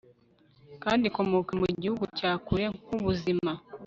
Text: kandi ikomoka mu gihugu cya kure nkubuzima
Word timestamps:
kandi 0.83 1.03
ikomoka 1.09 1.51
mu 1.59 1.65
gihugu 1.83 2.03
cya 2.17 2.31
kure 2.45 2.65
nkubuzima 2.79 3.51